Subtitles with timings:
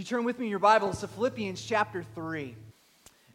[0.00, 2.56] You turn with me your Bibles to Philippians chapter 3.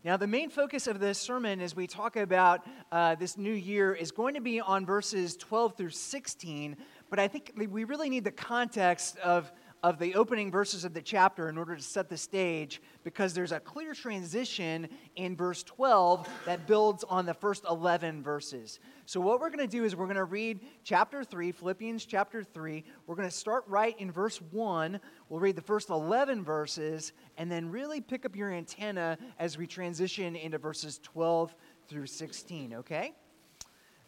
[0.04, 3.94] Now, the main focus of this sermon as we talk about uh, this new year
[3.94, 6.76] is going to be on verses 12 through 16,
[7.12, 9.52] but I think we really need the context of
[9.86, 13.52] of the opening verses of the chapter in order to set the stage because there's
[13.52, 18.80] a clear transition in verse 12 that builds on the first 11 verses.
[19.06, 22.44] So, what we're going to do is we're going to read chapter 3, Philippians chapter
[22.44, 22.84] 3.
[23.06, 25.00] We're going to start right in verse 1.
[25.30, 29.68] We'll read the first 11 verses and then really pick up your antenna as we
[29.68, 31.54] transition into verses 12
[31.88, 33.14] through 16, okay?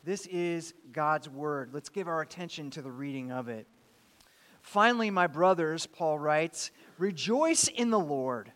[0.03, 1.69] This is God's word.
[1.71, 3.67] Let's give our attention to the reading of it.
[4.67, 8.51] Finally, my brothers, Paul writes, rejoice in the Lord.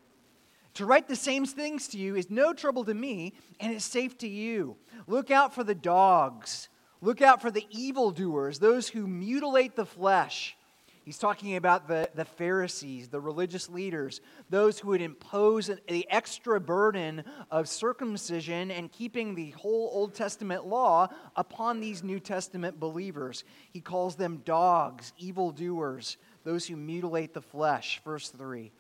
[0.74, 4.18] To write the same things to you is no trouble to me and is safe
[4.18, 4.76] to you.
[5.08, 6.68] Look out for the dogs.
[7.00, 10.58] Look out for the evildoers, those who mutilate the flesh.
[11.04, 16.60] He's talking about the, the Pharisees, the religious leaders, those who would impose the extra
[16.60, 23.44] burden of circumcision and keeping the whole Old Testament law upon these New Testament believers.
[23.72, 28.00] He calls them dogs, evildoers, those who mutilate the flesh.
[28.06, 28.72] Verse 3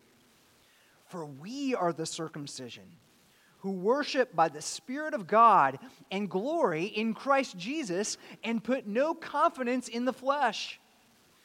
[1.08, 2.86] For we are the circumcision
[3.61, 5.80] who worship by the Spirit of God
[6.11, 10.80] and glory in Christ Jesus and put no confidence in the flesh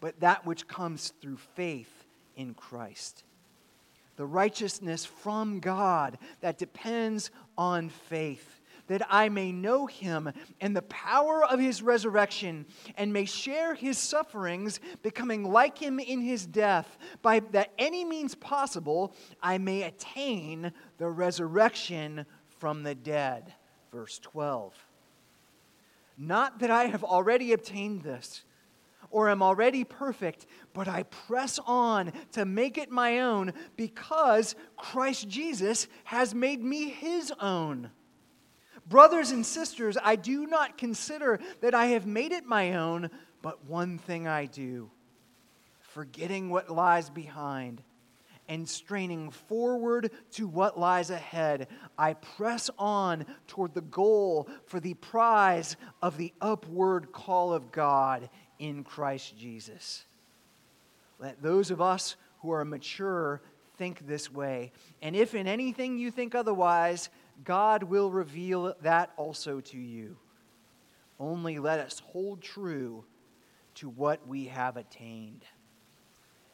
[0.00, 2.04] but that which comes through faith
[2.36, 3.24] in Christ.
[4.16, 10.82] The righteousness from God that depends on faith, that I may know him and the
[10.82, 12.66] power of his resurrection,
[12.96, 18.34] and may share his sufferings, becoming like him in his death, by that any means
[18.34, 22.26] possible I may attain the resurrection
[22.58, 23.54] from the dead.
[23.92, 24.74] Verse 12.
[26.16, 28.42] Not that I have already obtained this
[29.10, 35.28] or am already perfect, but I press on to make it my own because Christ
[35.28, 37.90] Jesus has made me his own.
[38.86, 43.10] Brothers and sisters, I do not consider that I have made it my own,
[43.42, 44.90] but one thing I do,
[45.80, 47.82] forgetting what lies behind
[48.48, 54.94] and straining forward to what lies ahead, I press on toward the goal for the
[54.94, 60.04] prize of the upward call of God in Christ Jesus.
[61.18, 63.40] Let those of us who are mature
[63.76, 64.72] think this way.
[65.02, 67.08] And if in anything you think otherwise,
[67.44, 70.16] God will reveal that also to you.
[71.20, 73.04] Only let us hold true
[73.76, 75.44] to what we have attained.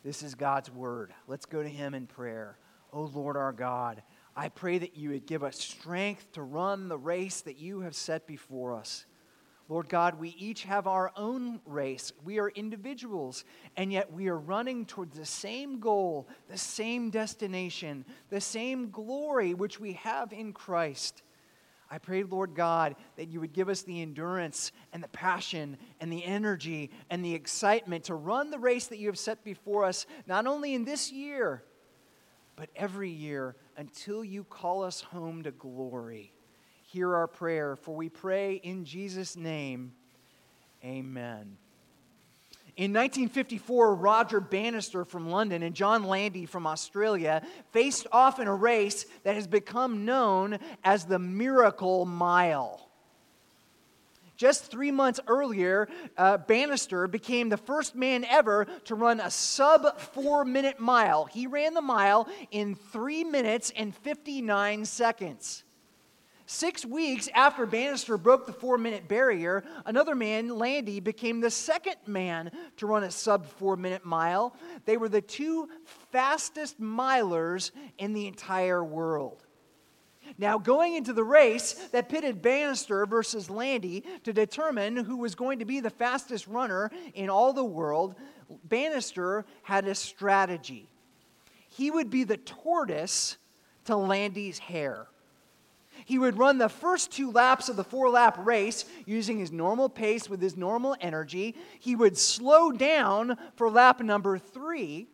[0.04, 1.12] This is God's word.
[1.26, 2.59] Let's go to Him in prayer.
[2.92, 4.03] Oh Lord our God,
[4.36, 7.94] I pray that you would give us strength to run the race that you have
[7.94, 9.06] set before us.
[9.69, 12.12] Lord God, we each have our own race.
[12.22, 13.44] We are individuals,
[13.76, 19.54] and yet we are running towards the same goal, the same destination, the same glory
[19.54, 21.22] which we have in Christ.
[21.91, 26.12] I pray, Lord God, that you would give us the endurance and the passion and
[26.12, 30.04] the energy and the excitement to run the race that you have set before us,
[30.26, 31.62] not only in this year,
[32.56, 36.34] but every year until you call us home to glory
[36.94, 39.92] hear our prayer, for we pray in Jesus' name.
[40.84, 41.56] Amen.
[42.76, 47.42] In 1954, Roger Bannister from London and John Landy from Australia
[47.72, 52.88] faced off in a race that has become known as the Miracle Mile.
[54.36, 59.98] Just three months earlier, uh, Bannister became the first man ever to run a sub
[59.98, 61.24] four minute mile.
[61.24, 65.64] He ran the mile in three minutes and 59 seconds.
[66.46, 71.96] Six weeks after Bannister broke the four minute barrier, another man, Landy, became the second
[72.06, 74.54] man to run a sub four minute mile.
[74.84, 75.68] They were the two
[76.12, 79.42] fastest milers in the entire world.
[80.36, 85.58] Now, going into the race that pitted Bannister versus Landy to determine who was going
[85.60, 88.16] to be the fastest runner in all the world,
[88.64, 90.88] Bannister had a strategy.
[91.68, 93.36] He would be the tortoise
[93.84, 95.08] to Landy's hare.
[96.04, 99.89] He would run the first two laps of the four lap race using his normal
[99.89, 101.56] pace with his normal energy.
[101.80, 105.09] He would slow down for lap number three,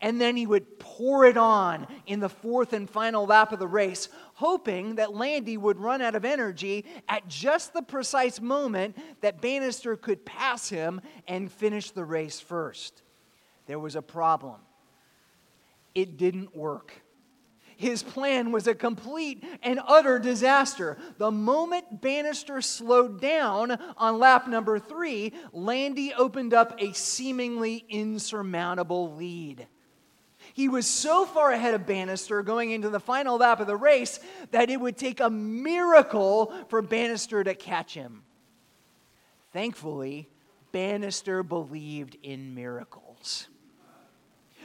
[0.00, 3.66] and then he would pour it on in the fourth and final lap of the
[3.66, 9.40] race, hoping that Landy would run out of energy at just the precise moment that
[9.40, 13.02] Bannister could pass him and finish the race first.
[13.66, 14.60] There was a problem.
[15.94, 16.92] It didn't work
[17.76, 20.96] his plan was a complete and utter disaster.
[21.18, 29.14] The moment Bannister slowed down on lap number three, Landy opened up a seemingly insurmountable
[29.14, 29.66] lead.
[30.54, 34.20] He was so far ahead of Bannister going into the final lap of the race
[34.52, 38.22] that it would take a miracle for Bannister to catch him.
[39.52, 40.30] Thankfully,
[40.72, 43.48] Bannister believed in miracles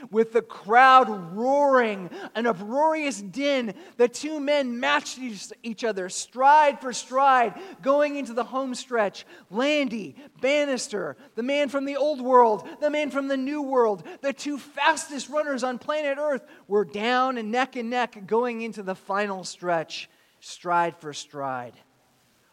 [0.09, 5.19] with the crowd roaring, an uproarious din, the two men matched
[5.63, 9.25] each other stride for stride going into the home stretch.
[9.49, 14.33] Landy, Bannister, the man from the old world, the man from the new world, the
[14.33, 18.95] two fastest runners on planet Earth were down and neck and neck going into the
[18.95, 20.09] final stretch,
[20.39, 21.73] stride for stride.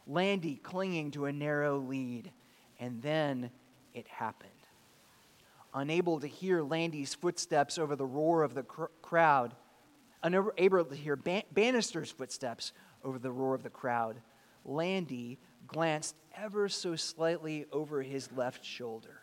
[0.07, 2.33] Landy clinging to a narrow lead.
[2.81, 3.51] And then
[3.93, 4.58] it happened
[5.75, 9.55] unable to hear Landy's footsteps over the roar of the cr- crowd,
[10.23, 12.73] unable to hear Ban- Bannister's footsteps
[13.05, 14.17] over the roar of the crowd,
[14.65, 19.21] Landy glanced ever so slightly over his left shoulder.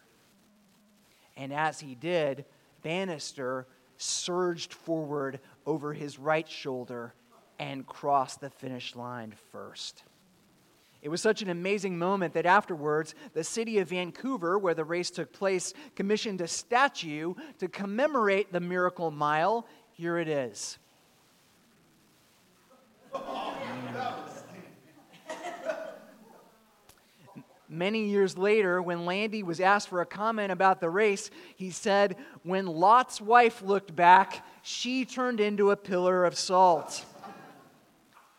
[1.38, 2.46] And as he did,
[2.84, 3.68] Bannister
[3.98, 7.14] surged forward over his right shoulder
[7.60, 10.04] and crossed the finish line first.
[11.06, 15.12] It was such an amazing moment that afterwards, the city of Vancouver, where the race
[15.12, 19.68] took place, commissioned a statue to commemorate the miracle mile.
[19.92, 20.80] Here it is.
[27.70, 32.16] Many years later, when Landy was asked for a comment about the race, he said,
[32.42, 37.06] When Lot's wife looked back, she turned into a pillar of salt.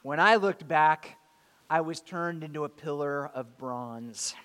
[0.02, 1.16] When I looked back,
[1.68, 4.36] I was turned into a pillar of bronze.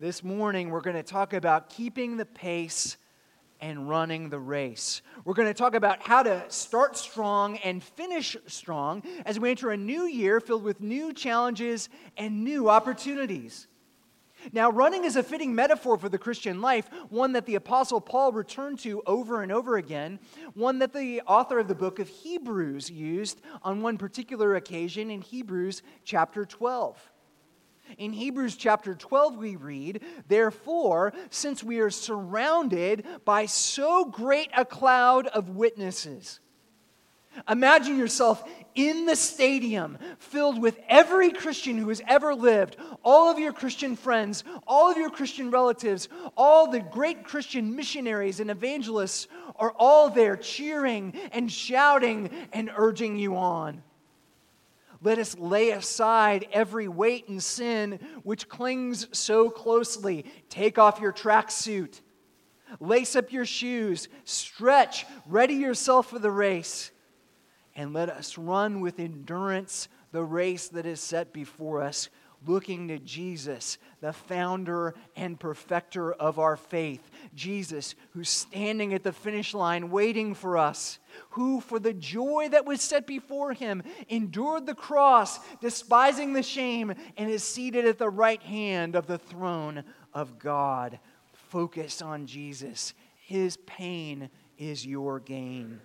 [0.00, 2.96] This morning, we're going to talk about keeping the pace
[3.60, 5.00] and running the race.
[5.24, 9.70] We're going to talk about how to start strong and finish strong as we enter
[9.70, 13.68] a new year filled with new challenges and new opportunities.
[14.52, 18.32] Now, running is a fitting metaphor for the Christian life, one that the Apostle Paul
[18.32, 20.18] returned to over and over again,
[20.54, 25.20] one that the author of the book of Hebrews used on one particular occasion in
[25.20, 27.10] Hebrews chapter 12.
[27.98, 34.64] In Hebrews chapter 12, we read, Therefore, since we are surrounded by so great a
[34.64, 36.40] cloud of witnesses,
[37.48, 38.42] Imagine yourself
[38.74, 43.96] in the stadium filled with every Christian who has ever lived, all of your Christian
[43.96, 50.10] friends, all of your Christian relatives, all the great Christian missionaries and evangelists are all
[50.10, 53.82] there cheering and shouting and urging you on.
[55.02, 60.26] Let us lay aside every weight and sin which clings so closely.
[60.50, 62.00] Take off your tracksuit,
[62.80, 66.90] lace up your shoes, stretch, ready yourself for the race
[67.74, 72.08] and let us run with endurance the race that is set before us,
[72.46, 77.10] looking to Jesus, the founder and perfecter of our faith.
[77.34, 80.98] Jesus, who's standing at the finish line waiting for us,
[81.30, 86.94] who, for the joy that was set before him, endured the cross, despising the shame,
[87.16, 89.84] and is seated at the right hand of the throne
[90.14, 90.98] of God.
[91.32, 92.94] Focus on Jesus.
[93.16, 95.80] His pain is your gain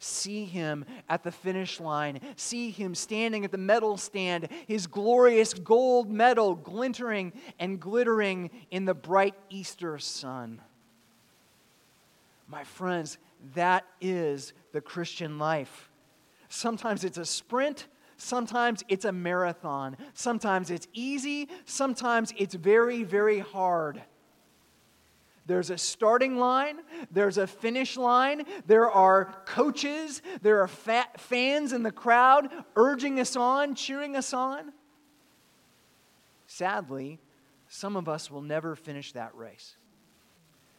[0.00, 5.54] see him at the finish line, see him standing at the medal stand, his glorious
[5.54, 10.60] gold medal glintering and glittering in the bright Easter sun.
[12.48, 13.18] My friends,
[13.54, 15.90] that is the Christian life.
[16.48, 17.86] Sometimes it's a sprint.
[18.16, 19.96] Sometimes it's a marathon.
[20.14, 21.48] Sometimes it's easy.
[21.64, 24.02] Sometimes it's very, very hard.
[25.50, 26.78] There's a starting line,
[27.10, 33.34] there's a finish line, there are coaches, there are fans in the crowd urging us
[33.34, 34.72] on, cheering us on.
[36.46, 37.18] Sadly,
[37.68, 39.74] some of us will never finish that race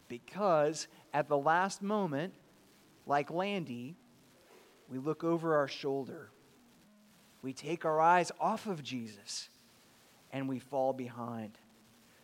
[0.07, 2.33] because at the last moment,
[3.05, 3.97] like Landy,
[4.89, 6.29] we look over our shoulder.
[7.41, 9.49] We take our eyes off of Jesus
[10.31, 11.57] and we fall behind.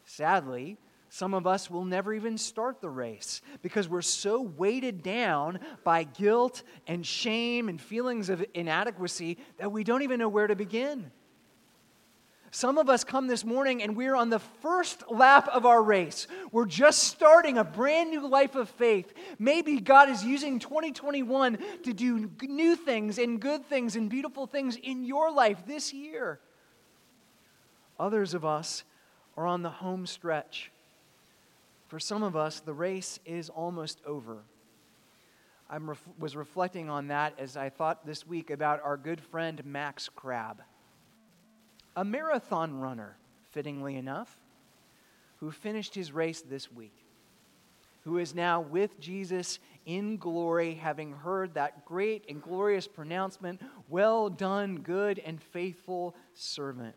[0.06, 0.77] Sadly,
[1.10, 6.04] some of us will never even start the race because we're so weighted down by
[6.04, 11.12] guilt and shame and feelings of inadequacy that we don't even know where to begin.
[12.52, 16.28] Some of us come this morning and we're on the first lap of our race.
[16.52, 19.14] We're just starting a brand new life of faith.
[19.38, 24.78] Maybe God is using 2021 to do new things and good things and beautiful things
[24.78, 26.40] in your life this year.
[28.00, 28.84] Others of us
[29.36, 30.72] are on the home stretch.
[31.88, 34.44] For some of us, the race is almost over.
[35.70, 39.63] I ref- was reflecting on that as I thought this week about our good friend
[39.65, 40.62] Max Crabb
[41.98, 43.17] a marathon runner,
[43.50, 44.38] fittingly enough,
[45.38, 46.94] who finished his race this week,
[48.03, 54.29] who is now with Jesus in glory, having heard that great and glorious pronouncement Well
[54.29, 56.96] done, good and faithful servant.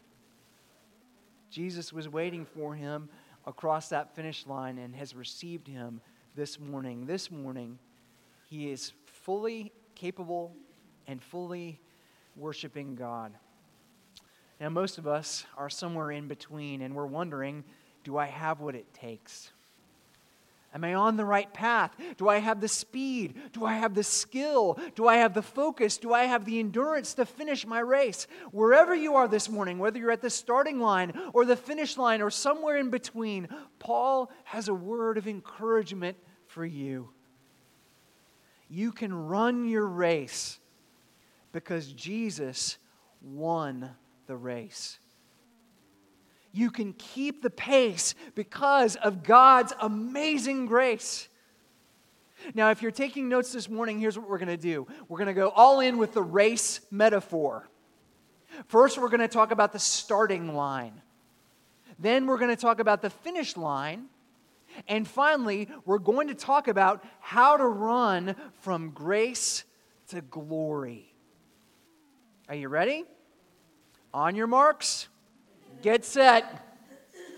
[1.51, 3.09] Jesus was waiting for him
[3.47, 6.01] across that finish line and has received him
[6.35, 7.07] this morning.
[7.07, 7.79] This morning,
[8.49, 10.55] he is fully capable
[11.07, 11.81] and fully
[12.37, 13.33] worshiping God.
[14.61, 17.65] Now, most of us are somewhere in between, and we're wondering
[18.03, 19.53] do I have what it takes?
[20.73, 21.97] Am I on the right path?
[22.17, 23.35] Do I have the speed?
[23.53, 24.79] Do I have the skill?
[24.95, 25.99] Do I have the focus?
[25.99, 28.29] Do I have the endurance to finish my race?
[28.53, 32.23] Wherever you are this morning, whether you're at the starting line or the finish line
[32.23, 33.49] or somewhere in between,
[33.81, 37.11] Paul has a word of encouragement for you.
[38.69, 40.61] You can run your race
[41.51, 42.79] because Jesus
[43.21, 43.91] won
[44.29, 45.00] the race.
[46.53, 51.29] You can keep the pace because of God's amazing grace.
[52.55, 55.29] Now, if you're taking notes this morning, here's what we're going to do we're going
[55.29, 57.69] to go all in with the race metaphor.
[58.67, 61.01] First, we're going to talk about the starting line.
[61.99, 64.07] Then, we're going to talk about the finish line.
[64.89, 69.65] And finally, we're going to talk about how to run from grace
[70.09, 71.13] to glory.
[72.49, 73.05] Are you ready?
[74.15, 75.09] On your marks,
[75.83, 76.67] get set,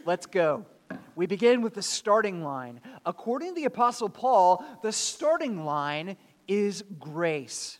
[0.04, 0.66] let's go.
[1.14, 2.80] We begin with the starting line.
[3.04, 6.16] According to the Apostle Paul, the starting line
[6.48, 7.78] is grace.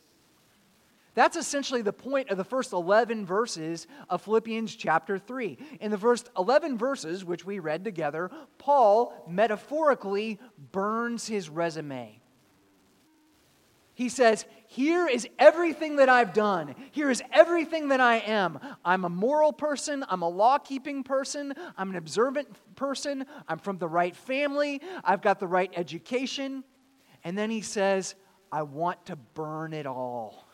[1.14, 5.59] That's essentially the point of the first 11 verses of Philippians chapter 3.
[5.81, 10.40] In the first 11 verses, which we read together, Paul metaphorically
[10.73, 12.19] burns his resume.
[13.95, 16.75] He says, Here is everything that I've done.
[16.93, 18.59] Here is everything that I am.
[18.83, 20.02] I'm a moral person.
[20.09, 21.52] I'm a law keeping person.
[21.76, 23.26] I'm an observant person.
[23.47, 24.81] I'm from the right family.
[25.05, 26.64] I've got the right education.
[27.23, 28.14] And then he says,
[28.50, 30.49] I want to burn it all.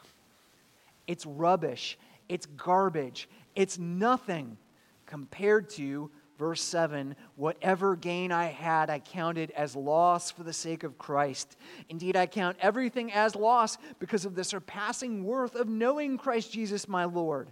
[1.07, 1.97] It's rubbish.
[2.29, 3.29] It's garbage.
[3.55, 4.59] It's nothing
[5.07, 10.85] compared to Verse 7 Whatever gain I had, I counted as loss for the sake
[10.85, 11.57] of Christ.
[11.89, 16.89] Indeed, I count everything as loss because of the surpassing worth of knowing Christ Jesus
[16.89, 17.51] my Lord.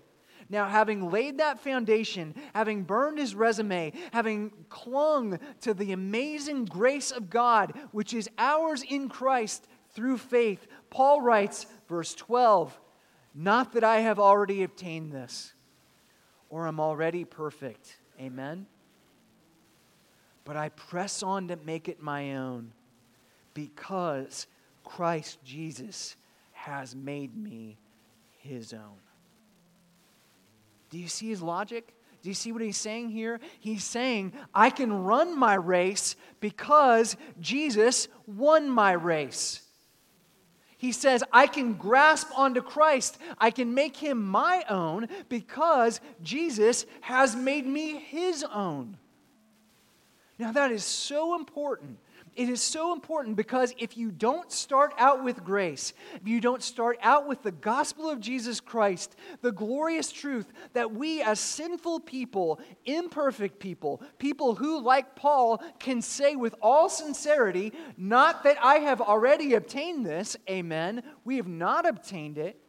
[0.48, 7.10] Now, having laid that foundation, having burned his resume, having clung to the amazing grace
[7.10, 12.78] of God, which is ours in Christ through faith, Paul writes, verse 12,
[13.34, 15.52] Not that I have already obtained this
[16.48, 17.98] or am already perfect.
[18.20, 18.66] Amen
[20.46, 22.72] but I press on to make it my own
[23.52, 24.46] because
[24.84, 26.16] Christ Jesus
[26.52, 27.76] has made me
[28.38, 29.00] his own.
[30.88, 31.92] Do you see his logic?
[32.22, 33.40] Do you see what he's saying here?
[33.58, 39.62] He's saying, I can run my race because Jesus won my race.
[40.78, 43.18] He says, I can grasp onto Christ.
[43.38, 48.96] I can make him my own because Jesus has made me his own.
[50.38, 51.98] Now, that is so important.
[52.34, 56.62] It is so important because if you don't start out with grace, if you don't
[56.62, 62.00] start out with the gospel of Jesus Christ, the glorious truth that we, as sinful
[62.00, 68.80] people, imperfect people, people who, like Paul, can say with all sincerity, Not that I
[68.80, 72.60] have already obtained this, amen, we have not obtained it.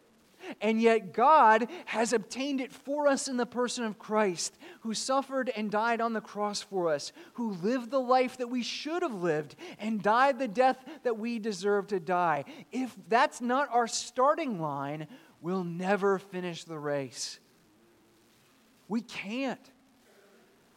[0.62, 5.50] And yet, God has obtained it for us in the person of Christ, who suffered
[5.56, 9.13] and died on the cross for us, who lived the life that we should have
[9.13, 12.46] lived, and died the death that we deserve to die.
[12.72, 15.08] If that's not our starting line,
[15.42, 17.39] we'll never finish the race.
[18.88, 19.72] We can't.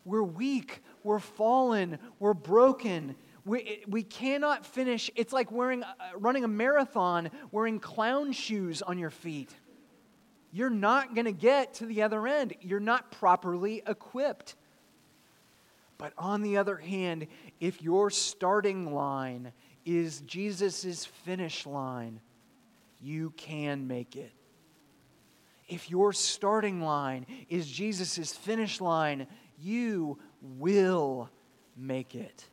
[0.04, 3.16] We're weak, we're fallen, we're broken.
[3.44, 5.10] We, we cannot finish.
[5.14, 9.54] It's like wearing, uh, running a marathon wearing clown shoes on your feet.
[10.52, 12.54] You're not going to get to the other end.
[12.60, 14.56] You're not properly equipped.
[15.96, 17.26] But on the other hand,
[17.60, 19.52] if your starting line
[19.84, 22.20] is Jesus' finish line,
[23.02, 24.32] you can make it.
[25.68, 29.26] If your starting line is Jesus' finish line,
[29.62, 30.18] you
[30.58, 31.30] will
[31.76, 32.44] make it.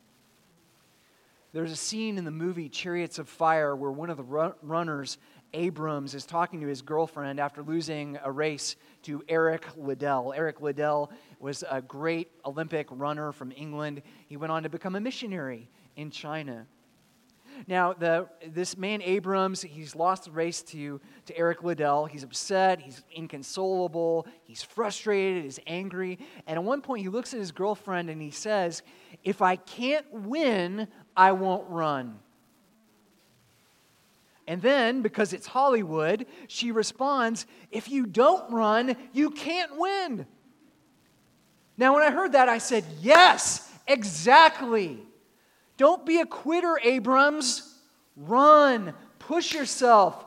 [1.52, 5.18] There's a scene in the movie Chariots of Fire where one of the runners,
[5.54, 10.32] Abrams, is talking to his girlfriend after losing a race to Eric Liddell.
[10.36, 14.02] Eric Liddell was a great Olympic runner from England.
[14.26, 16.66] He went on to become a missionary in China.
[17.66, 22.06] Now, the, this man Abrams, he's lost the race to, to Eric Liddell.
[22.06, 26.18] He's upset, he's inconsolable, he's frustrated, he's angry.
[26.46, 28.82] And at one point, he looks at his girlfriend and he says,
[29.24, 32.20] If I can't win, I won't run.
[34.48, 40.26] And then, because it's Hollywood, she responds, If you don't run, you can't win.
[41.76, 45.00] Now, when I heard that, I said, Yes, exactly.
[45.76, 47.78] Don't be a quitter, Abrams.
[48.16, 50.24] Run, push yourself,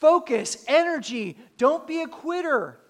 [0.00, 1.38] focus, energy.
[1.56, 2.80] Don't be a quitter.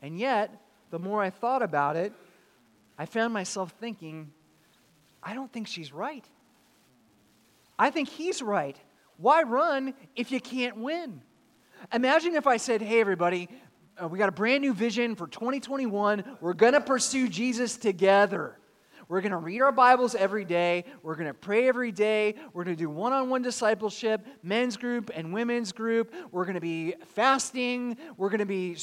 [0.00, 2.12] And yet, the more I thought about it,
[2.96, 4.30] I found myself thinking,
[5.20, 6.24] I don't think she's right.
[7.78, 8.76] I think he's right.
[9.16, 11.22] Why run if you can't win?
[11.92, 13.48] Imagine if I said, hey, everybody,
[14.02, 16.24] uh, we got a brand new vision for 2021.
[16.40, 18.58] We're going to pursue Jesus together.
[19.06, 20.84] We're going to read our Bibles every day.
[21.02, 22.36] We're going to pray every day.
[22.52, 26.14] We're going to do one on one discipleship, men's group and women's group.
[26.32, 27.98] We're going to be fasting.
[28.16, 28.76] We're going to be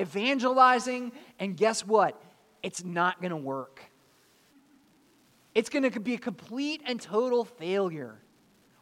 [0.00, 1.12] evangelizing.
[1.38, 2.20] And guess what?
[2.62, 3.82] It's not going to work.
[5.54, 8.18] It's going to be a complete and total failure.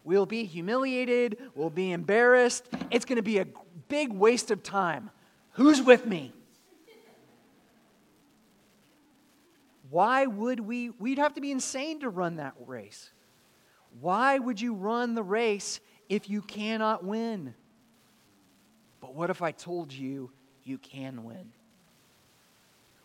[0.04, 1.38] We'll be humiliated.
[1.54, 2.68] We'll be embarrassed.
[2.90, 3.46] It's going to be a
[3.88, 5.10] big waste of time.
[5.52, 6.32] Who's with me?
[9.90, 10.90] Why would we?
[10.90, 13.10] We'd have to be insane to run that race.
[14.00, 17.54] Why would you run the race if you cannot win?
[19.00, 20.32] But what if I told you
[20.64, 21.52] you can win?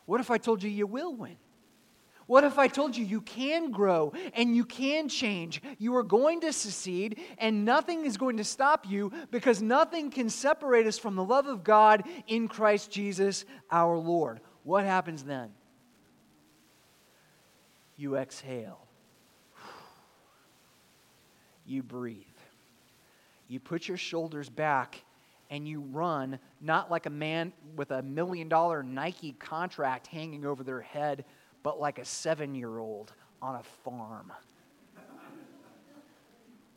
[0.06, 1.38] What if I told you you will win?
[2.30, 5.64] What if I told you you can grow and you can change?
[5.80, 10.30] You are going to succeed and nothing is going to stop you because nothing can
[10.30, 14.42] separate us from the love of God in Christ Jesus our Lord.
[14.62, 15.50] What happens then?
[17.98, 18.86] You exhale.
[21.66, 22.26] You breathe.
[23.48, 25.04] You put your shoulders back
[25.50, 30.64] and you run not like a man with a million dollar Nike contract hanging over
[30.64, 31.26] their head
[31.64, 34.32] but like a seven year old on a farm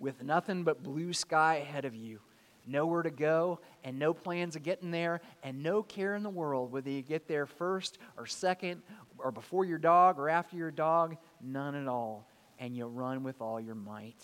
[0.03, 2.18] with nothing but blue sky ahead of you,
[2.66, 6.73] nowhere to go, and no plans of getting there, and no care in the world
[6.73, 8.83] whether you get there first or second,
[9.16, 12.27] or before your dog or after your dog, none at all.
[12.59, 14.21] And you run with all your might.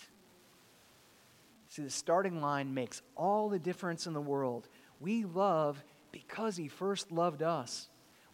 [1.69, 4.67] See, the starting line makes all the difference in the world.
[4.99, 7.87] We love because He first loved us.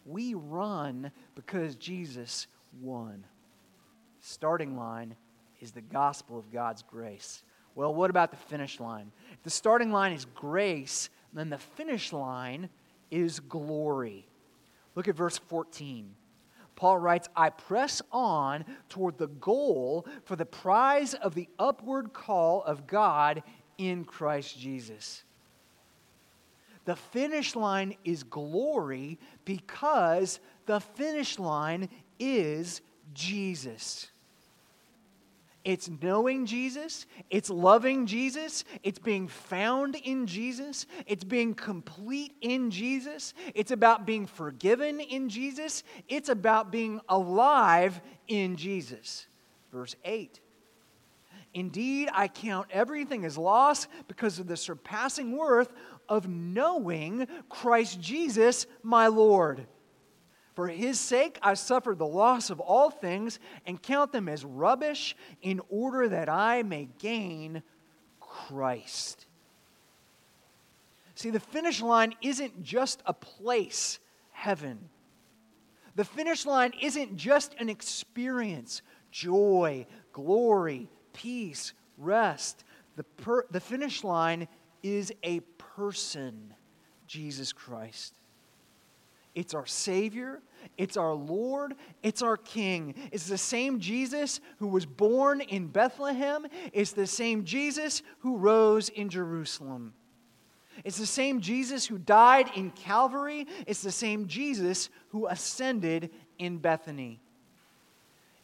[0.06, 2.46] We run because Jesus
[2.80, 3.24] won.
[4.20, 5.16] Starting line
[5.60, 7.42] is the gospel of God's grace.
[7.74, 9.12] Well, what about the finish line?
[9.32, 12.70] If the starting line is grace, then the finish line
[13.10, 14.26] is glory.
[14.94, 16.14] Look at verse 14.
[16.74, 22.62] Paul writes, I press on toward the goal for the prize of the upward call
[22.62, 23.42] of God
[23.78, 25.24] in Christ Jesus.
[26.86, 32.80] The finish line is glory because the finish line is
[33.12, 34.08] Jesus.
[35.64, 42.70] It's knowing Jesus, it's loving Jesus, it's being found in Jesus, it's being complete in
[42.70, 49.26] Jesus, it's about being forgiven in Jesus, it's about being alive in Jesus.
[49.72, 50.38] Verse 8
[51.56, 55.72] Indeed, I count everything as loss because of the surpassing worth
[56.08, 59.66] of knowing Christ Jesus, my Lord.
[60.54, 65.14] For his sake, I suffered the loss of all things and count them as rubbish
[65.42, 67.62] in order that I may gain
[68.20, 69.26] Christ.
[71.14, 73.98] See, the finish line isn't just a place,
[74.32, 74.88] heaven.
[75.94, 82.64] The finish line isn't just an experience, joy, glory, peace, rest.
[82.96, 84.48] The, per- the finish line
[84.82, 86.54] is a person,
[87.06, 88.14] Jesus Christ.
[89.34, 90.40] It's our Savior,
[90.78, 92.94] it's our Lord, it's our King.
[93.12, 98.88] It's the same Jesus who was born in Bethlehem, it's the same Jesus who rose
[98.88, 99.92] in Jerusalem.
[100.84, 106.58] It's the same Jesus who died in Calvary, it's the same Jesus who ascended in
[106.58, 107.20] Bethany.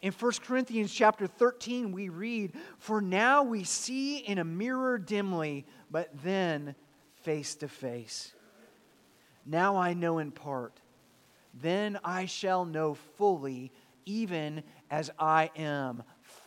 [0.02, 5.64] In 1 Corinthians chapter 13, we read, For now we see in a mirror dimly,
[5.90, 6.74] but then
[7.22, 8.32] face to face.
[9.46, 10.80] Now I know in part.
[11.54, 13.70] Then I shall know fully,
[14.04, 16.02] even as I am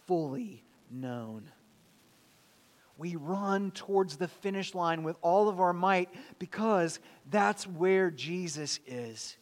[0.05, 1.49] fully known.
[2.97, 8.79] We run towards the finish line with all of our might because that's where Jesus
[8.85, 9.37] is.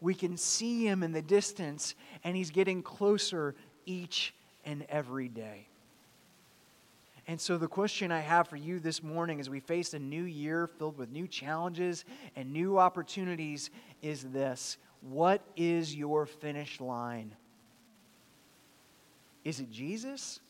[0.00, 3.54] We can see him in the distance, and he's getting closer
[3.86, 5.68] each and every day.
[7.28, 10.22] And so, the question I have for you this morning as we face a new
[10.22, 12.04] year filled with new challenges
[12.36, 17.34] and new opportunities is this What is your finish line?
[19.44, 20.40] Is it Jesus?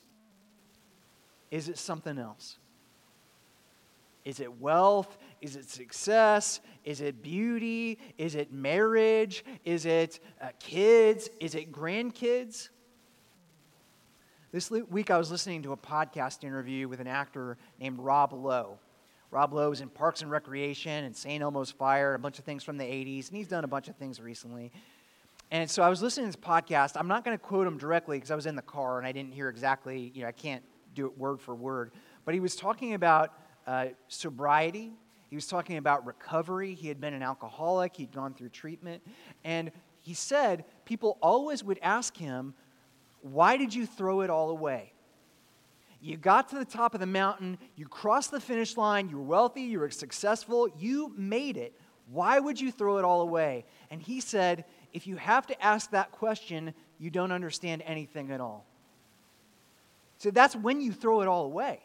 [1.50, 2.58] Is it something else?
[4.26, 5.18] Is it wealth?
[5.40, 6.60] Is it success?
[6.84, 8.00] Is it beauty?
[8.18, 9.44] Is it marriage?
[9.64, 11.30] Is it uh, kids?
[11.38, 12.70] Is it grandkids?
[14.50, 18.80] This week I was listening to a podcast interview with an actor named Rob Lowe.
[19.30, 21.40] Rob Lowe is in Parks and Recreation and St.
[21.40, 23.94] Elmo's Fire, a bunch of things from the 80s, and he's done a bunch of
[23.94, 24.72] things recently.
[25.52, 26.96] And so I was listening to this podcast.
[26.96, 29.12] I'm not going to quote him directly because I was in the car and I
[29.12, 30.64] didn't hear exactly, you know, I can't
[30.96, 31.92] do it word for word.
[32.24, 33.32] But he was talking about
[33.66, 34.92] uh, sobriety.
[35.28, 36.74] He was talking about recovery.
[36.74, 39.02] He had been an alcoholic, he'd gone through treatment.
[39.44, 42.54] And he said people always would ask him,
[43.22, 44.92] Why did you throw it all away?
[46.00, 49.24] You got to the top of the mountain, you crossed the finish line, you were
[49.24, 51.74] wealthy, you were successful, you made it.
[52.12, 53.64] Why would you throw it all away?
[53.90, 58.40] And he said, If you have to ask that question, you don't understand anything at
[58.40, 58.64] all.
[60.18, 61.80] So that's when you throw it all away.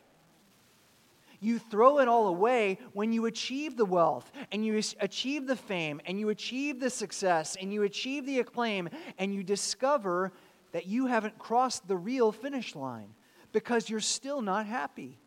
[1.44, 6.00] You throw it all away when you achieve the wealth and you achieve the fame
[6.06, 10.32] and you achieve the success and you achieve the acclaim and you discover
[10.72, 13.16] that you haven't crossed the real finish line
[13.52, 15.18] because you're still not happy.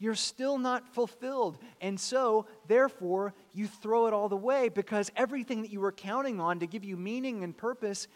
[0.00, 1.56] You're still not fulfilled.
[1.80, 6.40] And so, therefore, you throw it all the way because everything that you were counting
[6.40, 8.08] on to give you meaning and purpose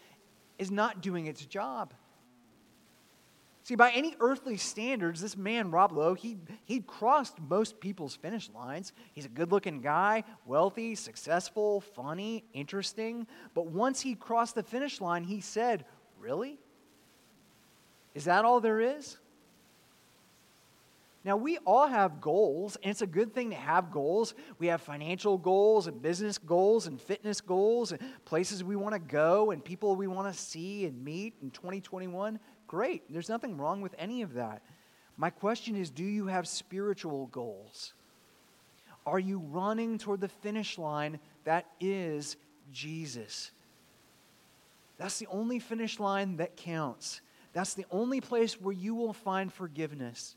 [0.58, 1.94] is not doing its job.
[3.66, 8.48] See, by any earthly standards, this man, Rob Lowe, he, he'd crossed most people's finish
[8.54, 8.92] lines.
[9.12, 13.26] He's a good looking guy, wealthy, successful, funny, interesting.
[13.54, 15.84] But once he crossed the finish line, he said,
[16.20, 16.60] Really?
[18.14, 19.18] Is that all there is?
[21.24, 24.34] Now, we all have goals, and it's a good thing to have goals.
[24.60, 29.00] We have financial goals, and business goals, and fitness goals, and places we want to
[29.00, 32.38] go, and people we want to see and meet in 2021.
[32.66, 33.02] Great.
[33.12, 34.62] There's nothing wrong with any of that.
[35.16, 37.92] My question is do you have spiritual goals?
[39.06, 42.36] Are you running toward the finish line that is
[42.72, 43.52] Jesus?
[44.98, 47.20] That's the only finish line that counts.
[47.52, 50.34] That's the only place where you will find forgiveness.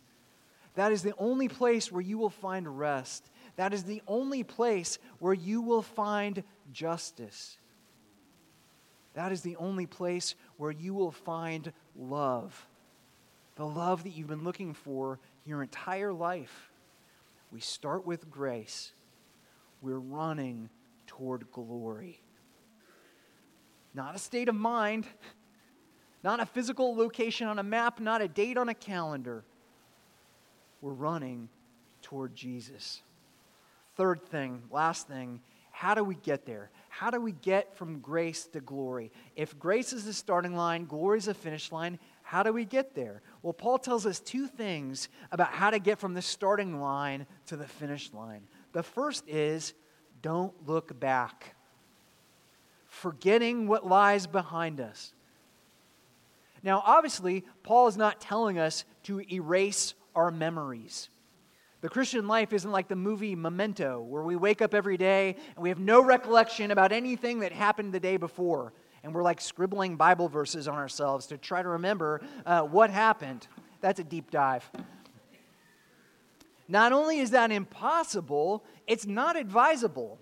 [0.75, 3.29] That is the only place where you will find rest.
[3.55, 7.57] That is the only place where you will find justice.
[9.15, 12.67] That is the only place where you will find love.
[13.55, 16.69] The love that you've been looking for your entire life.
[17.49, 18.91] We start with grace.
[19.81, 20.69] We're running
[21.07, 22.21] toward glory.
[23.93, 25.05] Not a state of mind,
[26.25, 29.45] not a physical location on a map, not a date on a calendar.
[30.81, 31.47] We're running
[32.01, 33.01] toward Jesus.
[33.95, 35.39] Third thing, last thing,
[35.71, 36.69] how do we get there?
[36.89, 39.12] How do we get from grace to glory?
[39.36, 42.93] If grace is the starting line, glory is the finish line, how do we get
[42.93, 43.21] there?
[43.41, 47.56] Well, Paul tells us two things about how to get from the starting line to
[47.56, 48.41] the finish line.
[48.73, 49.73] The first is
[50.21, 51.56] don't look back,
[52.88, 55.13] forgetting what lies behind us.
[56.62, 61.10] Now, obviously, Paul is not telling us to erase our memories.
[61.81, 65.63] The Christian life isn't like the movie Memento, where we wake up every day and
[65.63, 68.73] we have no recollection about anything that happened the day before.
[69.03, 73.47] And we're like scribbling Bible verses on ourselves to try to remember uh, what happened.
[73.79, 74.69] That's a deep dive.
[76.67, 80.19] Not only is that impossible, it's not advisable.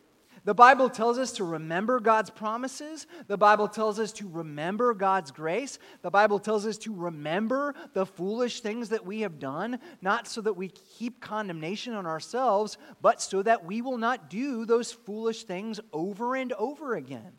[0.47, 3.05] The Bible tells us to remember God's promises.
[3.27, 5.77] The Bible tells us to remember God's grace.
[6.03, 10.39] The Bible tells us to remember the foolish things that we have done, not so
[10.39, 15.43] that we keep condemnation on ourselves, but so that we will not do those foolish
[15.43, 17.33] things over and over again.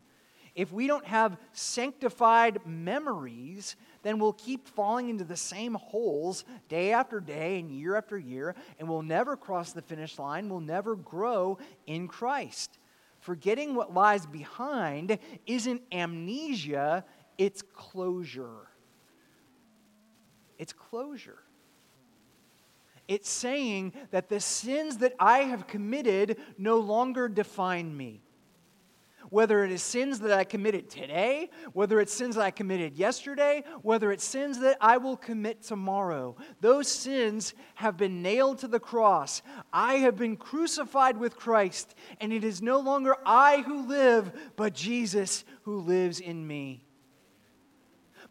[0.55, 6.92] If we don't have sanctified memories, then we'll keep falling into the same holes day
[6.92, 10.51] after day and year after year, and we'll never cross the finish line.
[10.51, 12.78] We'll never grow in Christ.
[13.29, 17.05] Forgetting what lies behind isn't amnesia,
[17.37, 18.69] it's closure.
[20.57, 21.41] It's closure.
[23.07, 28.23] It's saying that the sins that I have committed no longer define me
[29.31, 33.64] whether it is sins that I committed today, whether it's sins that I committed yesterday,
[33.83, 36.37] whether it's sins that I will commit tomorrow.
[36.61, 39.43] Those sins have been nailed to the cross.
[39.73, 44.75] I have been crucified with Christ, and it is no longer I who live, but
[44.75, 46.85] Jesus who lives in me.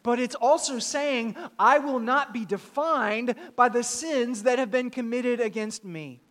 [0.03, 4.89] But it's also saying, I will not be defined by the sins that have been
[4.89, 6.21] committed against me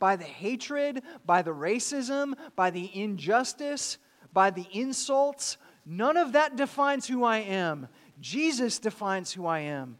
[0.00, 3.98] by the hatred, by the racism, by the injustice,
[4.32, 5.56] by the insults.
[5.86, 7.86] None of that defines who I am.
[8.20, 9.98] Jesus defines who I am.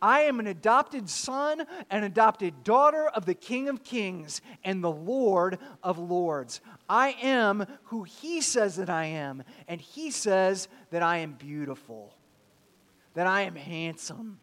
[0.00, 4.92] I am an adopted son, an adopted daughter of the King of Kings and the
[4.92, 6.60] Lord of Lords.
[6.88, 12.14] I am who He says that I am, and He says that I am beautiful,
[13.14, 14.38] that I am handsome,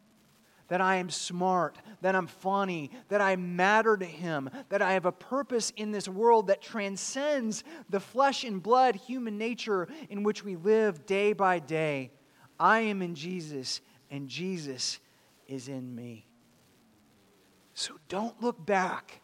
[0.68, 5.06] that I am smart, that I'm funny, that I matter to Him, that I have
[5.06, 10.44] a purpose in this world that transcends the flesh and blood human nature in which
[10.44, 12.12] we live day by day.
[12.60, 15.00] I am in Jesus, and Jesus
[15.48, 16.26] is in me.
[17.74, 19.22] So don't look back.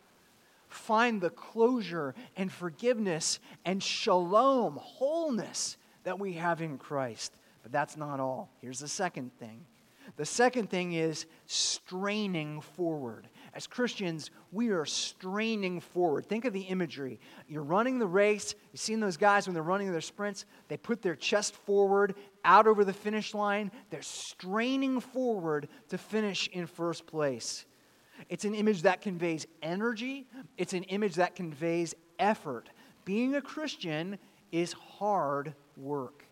[0.68, 7.34] Find the closure and forgiveness and shalom, wholeness that we have in Christ.
[7.64, 8.52] But that's not all.
[8.62, 9.66] Here's the second thing
[10.22, 13.28] the second thing is straining forward.
[13.56, 16.28] As Christians, we are straining forward.
[16.28, 17.20] Think of the imagery.
[17.48, 18.54] You're running the race.
[18.72, 22.14] You've seen those guys when they're running their sprints, they put their chest forward,
[22.46, 23.72] out over the finish line.
[23.90, 27.66] They're straining forward to finish in first place.
[28.30, 32.70] It's an image that conveys energy, it's an image that conveys effort.
[33.06, 34.20] Being a Christian
[34.52, 36.26] is hard work.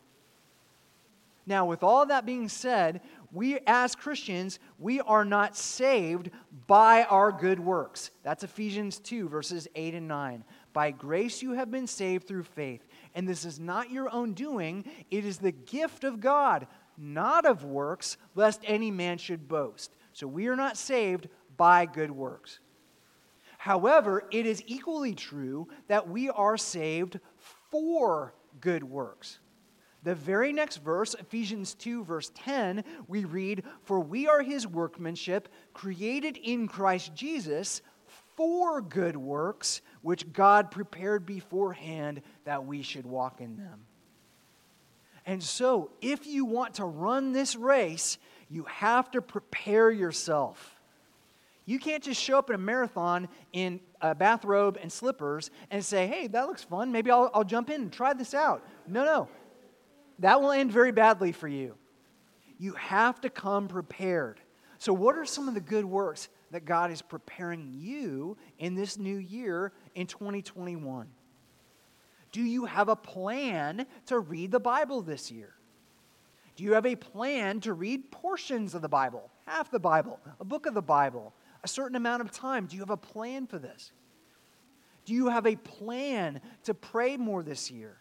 [1.50, 6.32] Now, with all that being said, we as Christians, we are not saved
[6.68, 8.12] by our good works.
[8.24, 10.44] That's Ephesians 2, verses 8 and 9.
[10.74, 12.86] By grace you have been saved through faith.
[13.16, 17.64] And this is not your own doing, it is the gift of God, not of
[17.64, 19.96] works, lest any man should boast.
[20.14, 22.60] So we are not saved by good works.
[23.58, 27.20] However, it is equally true that we are saved
[27.70, 29.40] for good works.
[30.04, 35.50] The very next verse, Ephesians 2, verse 10, we read, For we are his workmanship,
[35.74, 37.82] created in Christ Jesus
[38.38, 43.82] for good works, which God prepared beforehand that we should walk in them.
[45.26, 48.18] And so, if you want to run this race,
[48.50, 50.80] you have to prepare yourself.
[51.66, 56.08] You can't just show up in a marathon in a bathrobe and slippers and say,
[56.08, 56.92] hey, that looks fun.
[56.92, 58.66] Maybe I'll, I'll jump in and try this out.
[58.88, 59.28] No, no
[60.20, 61.76] that will end very badly for you.
[62.58, 64.40] You have to come prepared.
[64.78, 68.98] So, what are some of the good works that God is preparing you in this
[68.98, 71.08] new year in 2021?
[72.32, 75.54] Do you have a plan to read the Bible this year?
[76.56, 80.46] Do you have a plan to read portions of the Bible, half the Bible, a
[80.46, 82.66] book of the Bible, a certain amount of time?
[82.66, 83.94] Do you have a plan for this?
[85.06, 87.98] Do you have a plan to pray more this year?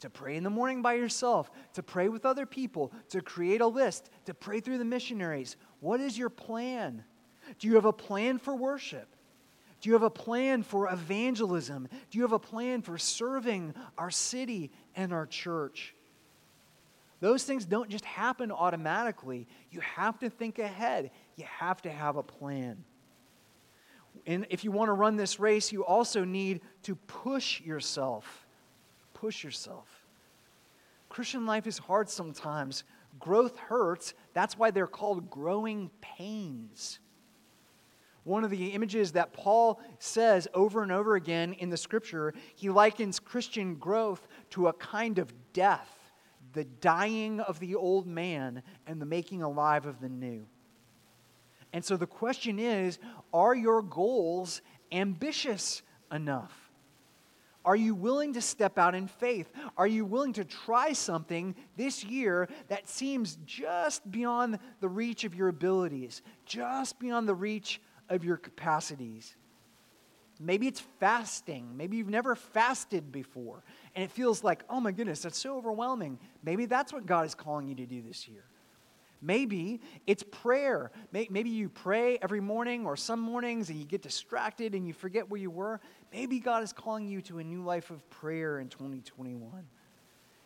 [0.00, 3.66] To pray in the morning by yourself, to pray with other people, to create a
[3.66, 5.56] list, to pray through the missionaries.
[5.80, 7.04] What is your plan?
[7.58, 9.08] Do you have a plan for worship?
[9.80, 11.88] Do you have a plan for evangelism?
[12.10, 15.94] Do you have a plan for serving our city and our church?
[17.20, 19.46] Those things don't just happen automatically.
[19.70, 22.84] You have to think ahead, you have to have a plan.
[24.26, 28.39] And if you want to run this race, you also need to push yourself
[29.20, 29.86] push yourself.
[31.08, 32.84] Christian life is hard sometimes.
[33.18, 34.14] Growth hurts.
[34.32, 37.00] That's why they're called growing pains.
[38.24, 42.70] One of the images that Paul says over and over again in the scripture, he
[42.70, 45.96] likens Christian growth to a kind of death
[46.52, 50.44] the dying of the old man and the making alive of the new.
[51.72, 52.98] And so the question is
[53.32, 56.59] are your goals ambitious enough?
[57.64, 59.50] Are you willing to step out in faith?
[59.76, 65.34] Are you willing to try something this year that seems just beyond the reach of
[65.34, 69.36] your abilities, just beyond the reach of your capacities?
[70.42, 71.76] Maybe it's fasting.
[71.76, 73.62] Maybe you've never fasted before
[73.94, 76.18] and it feels like, oh my goodness, that's so overwhelming.
[76.42, 78.44] Maybe that's what God is calling you to do this year.
[79.22, 80.90] Maybe it's prayer.
[81.12, 85.28] Maybe you pray every morning or some mornings and you get distracted and you forget
[85.28, 85.80] where you were.
[86.12, 89.64] Maybe God is calling you to a new life of prayer in 2021.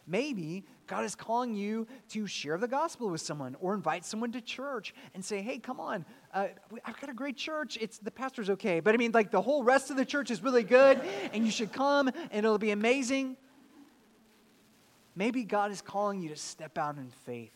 [0.06, 4.40] Maybe God is calling you to share the gospel with someone or invite someone to
[4.42, 6.48] church and say, hey, come on, uh,
[6.84, 7.78] I've got a great church.
[7.80, 8.80] It's the pastor's okay.
[8.80, 11.00] But I mean, like the whole rest of the church is really good
[11.32, 13.38] and you should come and it'll be amazing.
[15.16, 17.52] Maybe God is calling you to step out in faith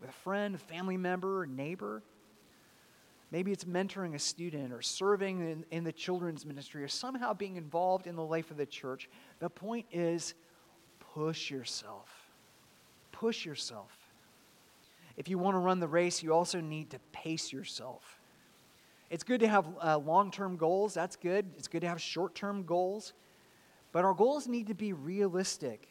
[0.00, 2.02] with a friend, a family member, a neighbor.
[3.34, 7.56] Maybe it's mentoring a student or serving in, in, the children's ministry or somehow being
[7.56, 9.10] involved in the life of the church.
[9.40, 10.34] The point is
[11.00, 12.08] push yourself.
[13.10, 13.90] Push yourself.
[15.16, 18.20] If you want to run the race, you also need to pace yourself.
[19.10, 20.94] It's good to have uh, long term goals.
[20.94, 21.44] That's good.
[21.58, 23.14] It's good to have short term goals.
[23.90, 25.88] But our goals need to be realistic.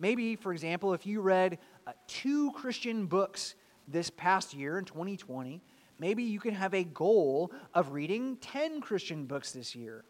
[0.00, 3.54] Maybe, for example, if you read uh, two Christian books
[3.86, 5.62] this past year in 2020,
[6.00, 10.04] maybe you can have a goal of reading 10 Christian books this year.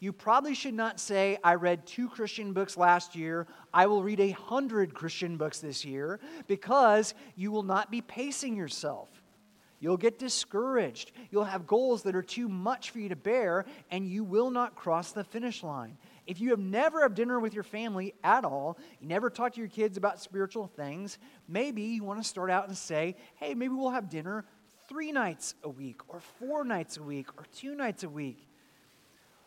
[0.00, 4.18] You probably should not say, I read two Christian books last year, I will read
[4.18, 9.10] a hundred Christian books this year, because you will not be pacing yourself.
[9.78, 11.12] You'll get discouraged.
[11.30, 14.74] You'll have goals that are too much for you to bear, and you will not
[14.74, 15.96] cross the finish line.
[16.26, 19.60] If you have never had dinner with your family at all, you never talk to
[19.60, 23.74] your kids about spiritual things, maybe you want to start out and say, hey, maybe
[23.74, 24.44] we'll have dinner
[24.90, 28.44] three nights a week, or four nights a week, or two nights a week.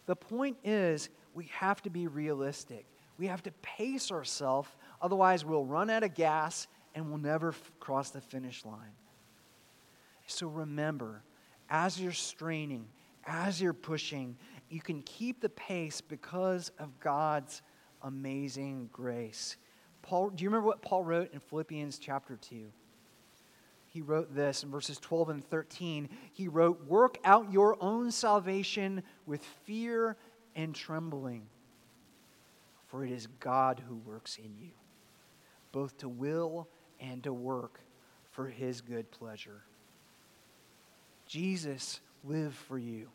[0.06, 2.86] The point is, we have to be realistic.
[3.18, 4.70] We have to pace ourselves,
[5.02, 8.94] otherwise, we'll run out of gas and we'll never f- cross the finish line.
[10.28, 11.24] So remember,
[11.70, 12.88] as you're straining,
[13.26, 14.38] as you're pushing,
[14.70, 17.62] you can keep the pace because of God's
[18.02, 19.58] amazing grace.
[20.04, 22.72] Paul, do you remember what Paul wrote in Philippians chapter 2?
[23.94, 26.10] He wrote this in verses 12 and 13.
[26.34, 30.18] He wrote, Work out your own salvation with fear
[30.56, 31.46] and trembling,
[32.88, 34.72] for it is God who works in you,
[35.72, 36.68] both to will
[37.00, 37.82] and to work
[38.32, 39.62] for his good pleasure.
[41.28, 43.10] Jesus lived for you.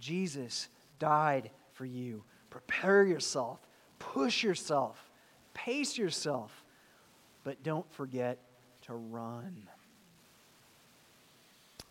[0.00, 0.68] Jesus
[0.98, 2.24] died for you.
[2.50, 3.60] Prepare yourself,
[4.00, 5.08] push yourself,
[5.54, 6.64] pace yourself,
[7.44, 8.38] but don't forget
[8.82, 9.68] to run.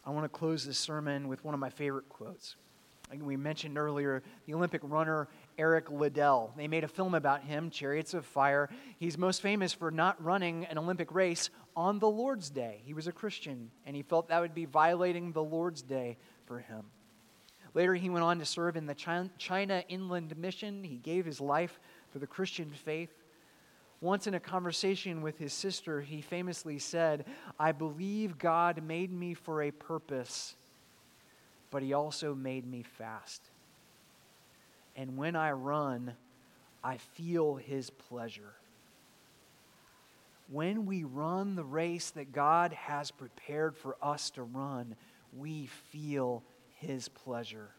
[0.09, 2.55] I want to close this sermon with one of my favorite quotes.
[3.11, 6.51] Like we mentioned earlier, the Olympic runner Eric Liddell.
[6.57, 8.71] They made a film about him, Chariots of Fire.
[8.97, 12.81] He's most famous for not running an Olympic race on the Lord's Day.
[12.85, 16.17] He was a Christian, and he felt that would be violating the Lord's Day
[16.47, 16.85] for him.
[17.75, 20.83] Later, he went on to serve in the China Inland Mission.
[20.83, 23.13] He gave his life for the Christian faith.
[24.01, 27.25] Once in a conversation with his sister, he famously said,
[27.59, 30.55] I believe God made me for a purpose,
[31.69, 33.41] but he also made me fast.
[34.95, 36.13] And when I run,
[36.83, 38.53] I feel his pleasure.
[40.49, 44.95] When we run the race that God has prepared for us to run,
[45.37, 46.41] we feel
[46.77, 47.69] his pleasure.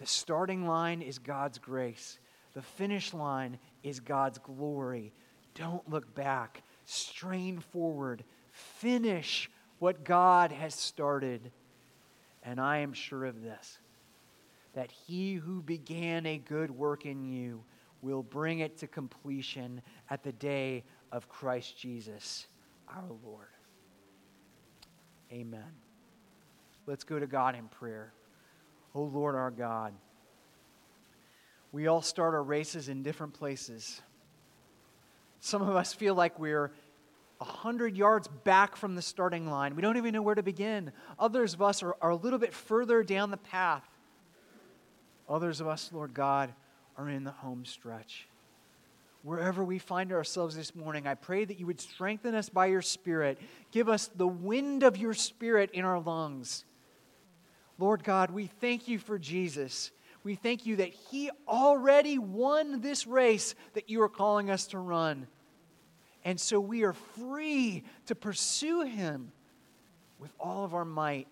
[0.00, 2.18] The starting line is God's grace.
[2.52, 5.12] The finish line is God's glory.
[5.54, 6.62] Don't look back.
[6.86, 8.24] Strain forward.
[8.50, 11.52] Finish what God has started.
[12.42, 13.78] And I am sure of this
[14.74, 17.62] that he who began a good work in you
[18.02, 22.48] will bring it to completion at the day of Christ Jesus
[22.88, 23.46] our Lord.
[25.32, 25.72] Amen.
[26.86, 28.12] Let's go to God in prayer.
[28.94, 29.94] Oh Lord our God,
[31.74, 34.00] we all start our races in different places.
[35.40, 36.70] Some of us feel like we're
[37.40, 39.74] a hundred yards back from the starting line.
[39.74, 40.92] We don't even know where to begin.
[41.18, 43.82] Others of us are, are a little bit further down the path.
[45.28, 46.54] Others of us, Lord God,
[46.96, 48.28] are in the home stretch.
[49.24, 52.82] Wherever we find ourselves this morning, I pray that you would strengthen us by your
[52.82, 53.36] Spirit.
[53.72, 56.64] Give us the wind of your Spirit in our lungs
[57.78, 59.90] Lord God, we thank you for Jesus.
[60.24, 64.78] We thank you that he already won this race that you are calling us to
[64.78, 65.26] run.
[66.24, 69.30] And so we are free to pursue him
[70.18, 71.28] with all of our might.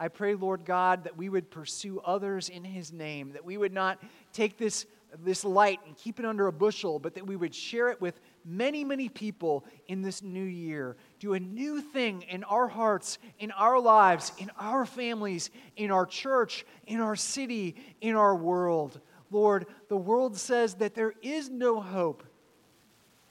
[0.00, 3.72] I pray, Lord God, that we would pursue others in His name, that we would
[3.72, 4.02] not
[4.32, 4.86] take this,
[5.22, 8.18] this light and keep it under a bushel, but that we would share it with
[8.44, 10.96] many, many people in this new year.
[11.20, 16.06] Do a new thing in our hearts, in our lives, in our families, in our
[16.06, 19.00] church, in our city, in our world.
[19.30, 22.24] Lord, the world says that there is no hope.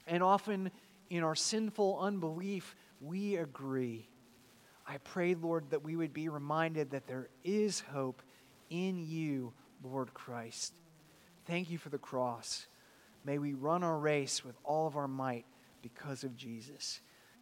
[0.06, 0.70] And often
[1.10, 4.08] in our sinful unbelief, we agree.
[4.86, 8.22] I pray, Lord, that we would be reminded that there is hope
[8.70, 10.74] in you, Lord Christ.
[11.44, 12.66] Thank you for the cross.
[13.24, 15.44] May we run our race with all of our might
[15.82, 17.00] because of Jesus.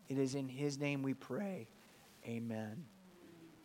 [0.08, 1.68] It is in his name we pray.
[2.26, 2.84] Amen.